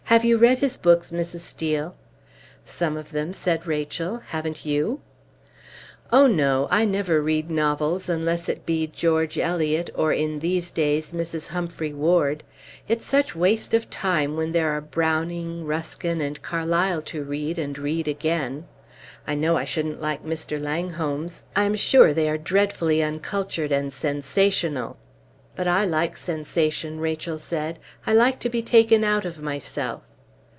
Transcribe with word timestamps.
"Have 0.05 0.25
you 0.25 0.37
read 0.37 0.57
his 0.57 0.75
books, 0.75 1.13
Mrs. 1.13 1.39
Steel?" 1.39 1.95
"Some 2.65 2.97
of 2.97 3.11
them," 3.11 3.31
said 3.31 3.65
Rachel; 3.65 4.17
"haven't 4.19 4.65
you?" 4.65 4.99
"Oh, 6.11 6.27
no, 6.27 6.67
I 6.69 6.83
never 6.83 7.21
read 7.21 7.49
novels, 7.49 8.09
unless 8.09 8.49
it 8.49 8.65
be 8.65 8.87
George 8.87 9.37
Eliot, 9.39 9.89
or 9.95 10.11
in 10.11 10.39
these 10.39 10.73
days 10.73 11.13
Mrs. 11.13 11.47
Humphrey 11.47 11.93
Ward. 11.93 12.43
It's 12.89 13.05
such 13.05 13.37
waste 13.37 13.73
of 13.73 13.89
time 13.89 14.35
when 14.35 14.51
there 14.51 14.71
are 14.71 14.81
Browning, 14.81 15.63
Ruskin, 15.63 16.19
and 16.19 16.41
Carlyle 16.41 17.01
to 17.03 17.23
read 17.23 17.57
and 17.57 17.77
read 17.79 18.09
again. 18.09 18.67
I 19.25 19.35
know 19.35 19.55
I 19.55 19.63
shouldn't 19.63 20.01
like 20.01 20.25
Mr. 20.25 20.61
Langholm's; 20.61 21.45
I 21.55 21.63
am 21.63 21.75
sure 21.75 22.13
they 22.13 22.29
are 22.29 22.37
dreadfully 22.37 23.01
uncultured 23.01 23.71
and 23.71 23.93
sensational." 23.93 24.97
"But 25.53 25.67
I 25.67 25.83
like 25.85 26.15
sensation," 26.15 27.01
Rachel 27.01 27.37
said. 27.37 27.77
"I 28.07 28.13
like 28.13 28.39
to 28.39 28.49
be 28.49 28.61
taken 28.61 29.03
out 29.03 29.25
of 29.25 29.41
myself." 29.41 30.01